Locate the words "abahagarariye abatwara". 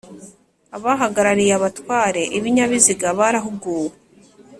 0.77-2.21